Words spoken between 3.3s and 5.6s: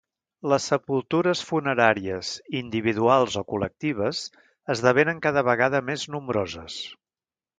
o col·lectives, esdevenen cada